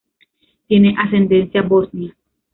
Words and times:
Tiene 0.67 0.95
ascendencia 0.97 1.61
bosnia. 1.61 2.15